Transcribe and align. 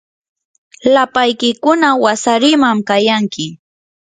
lapaykiykuna 0.93 1.89
wasariman 2.03 2.77
kayanki. 2.87 3.47